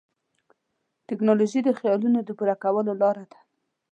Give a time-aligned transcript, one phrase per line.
[1.07, 3.39] ټیکنالوژي د خیالونو د پوره کولو لاره ده.